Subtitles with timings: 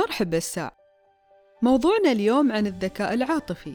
[0.00, 0.72] مرحبا الساع
[1.62, 3.74] موضوعنا اليوم عن الذكاء العاطفي.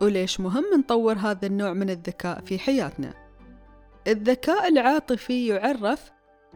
[0.00, 3.14] وليش مهم نطور هذا النوع من الذكاء في حياتنا؟
[4.06, 6.10] الذكاء العاطفي يعرف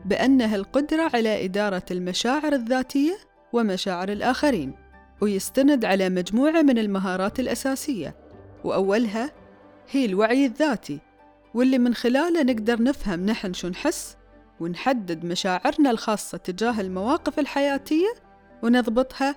[0.05, 3.19] بأنه القدرة على إدارة المشاعر الذاتية
[3.53, 4.75] ومشاعر الآخرين
[5.21, 8.17] ويستند على مجموعة من المهارات الأساسية
[8.65, 9.33] وأولها
[9.91, 11.01] هي الوعي الذاتي
[11.55, 14.17] واللي من خلاله نقدر نفهم نحن شو نحس
[14.61, 18.32] ونحدد مشاعرنا الخاصة تجاه المواقف الحياتية
[18.63, 19.37] ونضبطها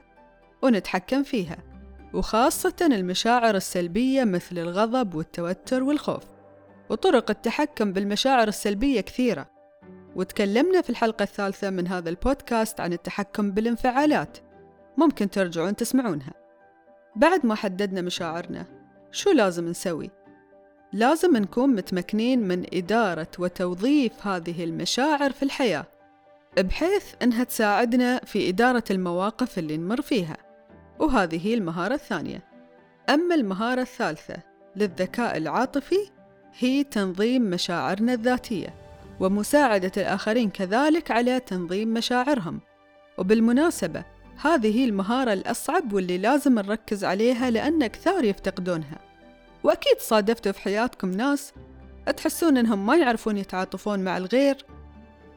[0.61, 1.57] ونتحكم فيها
[2.13, 6.23] وخاصة المشاعر السلبية مثل الغضب والتوتر والخوف.
[6.89, 9.49] وطرق التحكم بالمشاعر السلبية كثيرة.
[10.15, 14.37] وتكلمنا في الحلقة الثالثة من هذا البودكاست عن التحكم بالانفعالات.
[14.97, 16.33] ممكن ترجعون تسمعونها.
[17.15, 18.65] بعد ما حددنا مشاعرنا
[19.11, 20.09] شو لازم نسوي؟
[20.93, 25.85] لازم نكون متمكنين من إدارة وتوظيف هذه المشاعر في الحياة.
[26.57, 30.37] بحيث أنها تساعدنا في إدارة المواقف اللي نمر فيها.
[30.99, 32.43] وهذه هي المهارة الثانية.
[33.09, 34.35] أما المهارة الثالثة
[34.75, 36.09] للذكاء العاطفي
[36.59, 38.73] هي تنظيم مشاعرنا الذاتية
[39.19, 42.59] ومساعدة الآخرين كذلك على تنظيم مشاعرهم.
[43.17, 44.03] وبالمناسبة
[44.41, 48.99] هذه هي المهارة الأصعب واللي لازم نركز عليها لأن كثار يفتقدونها.
[49.63, 51.53] وأكيد صادفتوا في حياتكم ناس
[52.17, 54.65] تحسون إنهم ما يعرفون يتعاطفون مع الغير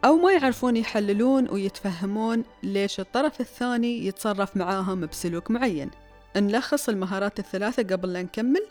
[0.04, 5.90] أو ما يعرفون يحللون ويتفهمون ليش الطرف الثاني يتصرف معاهم بسلوك معين.
[6.36, 8.66] نلخص المهارات الثلاثة قبل لا نكمل.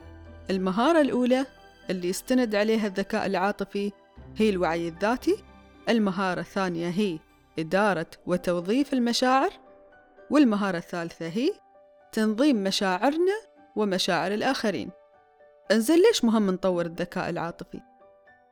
[0.50, 1.46] المهارة الأولى
[1.90, 3.92] اللي يستند عليها الذكاء العاطفي
[4.38, 5.44] هي الوعي الذاتي.
[5.90, 7.20] المهارة الثانية هي
[7.60, 9.52] إدارة وتوظيف المشاعر.
[10.30, 11.52] والمهارة الثالثة هي
[12.12, 13.36] تنظيم مشاعرنا
[13.76, 14.90] ومشاعر الآخرين.
[15.72, 17.97] انزين ليش مهم نطور الذكاء العاطفي؟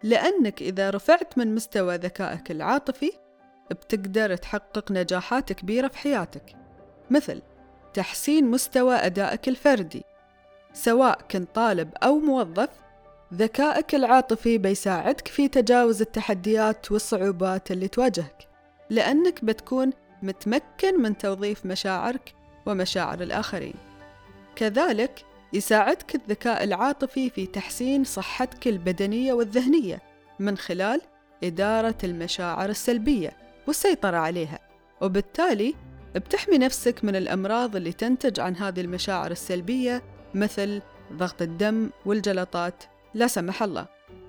[0.05, 3.11] لأنك إذا رفعت من مستوى ذكائك العاطفي
[3.71, 6.55] بتقدر تحقق نجاحات كبيرة في حياتك.
[7.09, 7.41] مثل
[7.93, 10.03] تحسين مستوى أدائك الفردي.
[10.73, 12.69] سواء كنت طالب أو موظف
[13.33, 18.47] ذكائك العاطفي بيساعدك في تجاوز التحديات والصعوبات اللي تواجهك.
[18.89, 19.89] لأنك بتكون
[20.21, 22.33] متمكن من توظيف مشاعرك
[22.65, 23.75] ومشاعر الآخرين.
[24.55, 30.01] كذلك يساعدك الذكاء العاطفي في تحسين صحتك البدنية والذهنية
[30.39, 31.01] من خلال
[31.43, 33.31] إدارة المشاعر السلبية
[33.67, 34.59] والسيطرة عليها.
[35.01, 35.73] وبالتالي
[36.15, 40.81] بتحمي نفسك من الأمراض اللي تنتج عن هذه المشاعر السلبية مثل
[41.13, 42.83] ضغط الدم والجلطات.
[43.13, 43.87] لا سمح الله.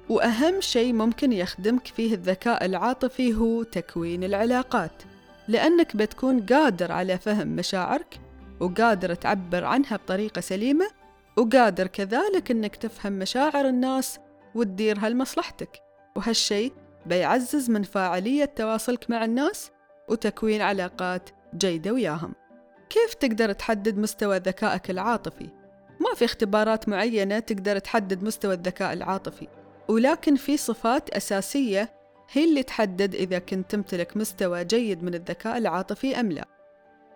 [0.08, 5.02] وأهم شيء ممكن يخدمك فيه الذكاء العاطفي هو تكوين العلاقات
[5.48, 8.20] لأنك بتكون قادر على فهم مشاعرك
[8.60, 10.86] وقادر تعبر عنها بطريقة سليمة
[11.36, 14.18] وقادر كذلك إنك تفهم مشاعر الناس
[14.54, 15.82] وتديرها لمصلحتك
[16.16, 16.72] وهالشي
[17.06, 19.70] بيعزز من فاعلية تواصلك مع الناس
[20.08, 22.34] وتكوين علاقات جيدة وياهم.
[22.90, 25.48] كيف تقدر تحدد مستوى ذكائك العاطفي؟
[26.00, 29.48] ما في اختبارات معينة تقدر تحدد مستوى الذكاء العاطفي
[29.88, 31.92] ولكن في صفات أساسية
[32.32, 36.48] هي اللي تحدد إذا كنت تمتلك مستوى جيد من الذكاء العاطفي أم لا.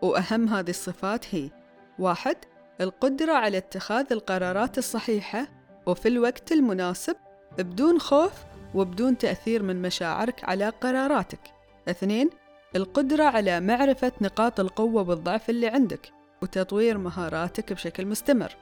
[0.03, 1.51] وأهم هذه الصفات هي
[1.99, 2.37] واحد
[2.81, 5.49] القدرة على اتخاذ القرارات الصحيحة
[5.87, 7.17] وفي الوقت المناسب
[7.59, 8.33] بدون خوف
[8.75, 11.41] وبدون تأثير من مشاعرك على قراراتك.
[11.89, 12.31] اثنين
[12.77, 18.57] القدرة على معرفة نقاط القوة والضعف اللي عندك وتطوير مهاراتك بشكل مستمر.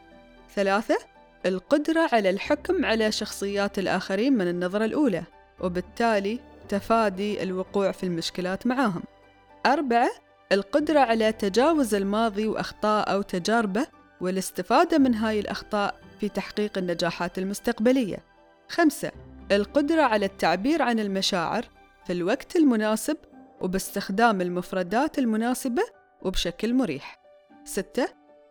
[0.54, 0.98] ثلاثة
[1.46, 5.22] القدرة على الحكم على شخصيات الآخرين من النظرة الأولى
[5.60, 9.02] وبالتالي تفادي الوقوع في المشكلات معاهم.
[9.66, 10.10] أربعة
[10.52, 18.18] القدرة على تجاوز الماضي وأخطاء أو تجاربه والاستفادة من هاي الأخطاء في تحقيق النجاحات المستقبلية.
[18.68, 19.12] خمسة
[19.52, 21.64] القدرة على التعبير عن المشاعر
[22.06, 23.16] في الوقت المناسب
[23.60, 25.82] وباستخدام المفردات المناسبة
[26.22, 27.18] وبشكل مريح.
[27.64, 28.08] ستة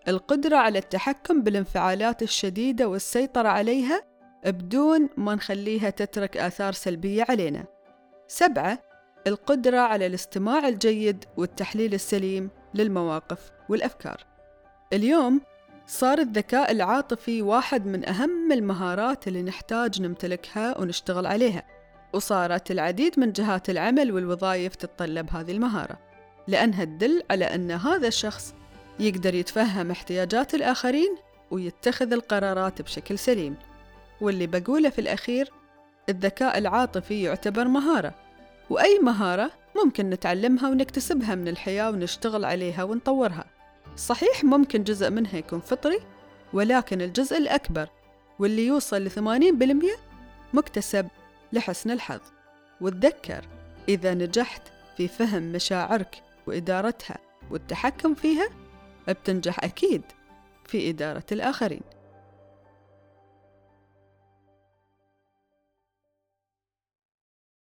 [0.08, 4.04] القدرة على التحكم بالانفعالات الشديدة والسيطرة عليها
[4.46, 7.66] بدون ما نخليها تترك آثار سلبية علينا.
[8.28, 8.80] سبعة
[9.28, 14.26] القدرة على الاستماع الجيد والتحليل السليم للمواقف والأفكار.
[14.94, 15.42] اليوم
[15.88, 21.64] صار الذكاء العاطفي واحد من أهم المهارات اللي نحتاج نمتلكها ونشتغل عليها
[22.14, 26.00] وصارت العديد من جهات العمل والوظائف تتطلب هذه المهارة
[26.48, 28.54] لأنها تدل على أن هذا الشخص
[29.00, 31.16] يقدر يتفهم احتياجات الآخرين
[31.52, 33.56] ويتخذ القرارات بشكل سليم.
[34.22, 35.52] واللي بقوله في الأخير
[36.10, 38.14] الذكاء العاطفي يعتبر مهارة
[38.70, 39.52] وأي مهارة
[39.84, 43.57] ممكن نتعلمها ونكتسبها من الحياة ونشتغل عليها ونطورها.
[43.98, 46.00] صحيح ممكن جزء منها يكون فطري
[46.54, 47.90] ولكن الجزء الأكبر
[48.40, 49.96] واللي يوصل لثمانين بالمية
[50.54, 51.08] مكتسب
[51.54, 52.20] لحسن الحظ.
[52.82, 53.48] وتذكر
[53.90, 54.62] إذا نجحت
[54.98, 57.18] في فهم مشاعرك وإدارتها
[57.52, 58.50] والتحكم فيها
[59.08, 60.02] بتنجح أكيد
[60.66, 61.82] في إدارة الآخرين.